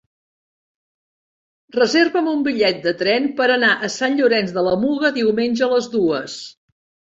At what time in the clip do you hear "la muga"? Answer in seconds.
4.71-5.15